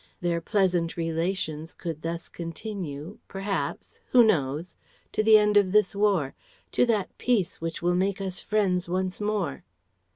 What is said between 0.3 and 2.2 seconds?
pleasant relations could